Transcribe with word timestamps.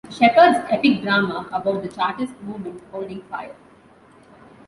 Shepherd's 0.09 0.67
epic 0.71 1.03
drama 1.03 1.47
about 1.53 1.83
the 1.83 1.87
Chartist 1.87 2.33
movement, 2.41 2.81
Holding 2.91 3.21
Fire! 3.21 3.53